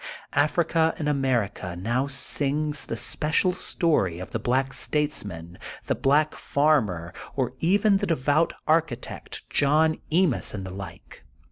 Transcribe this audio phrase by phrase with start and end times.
[0.33, 6.33] Africa in America now sings the spe cial story of the black statesman, the black
[6.33, 11.23] farmer, or even the devout architect John Ends and the like.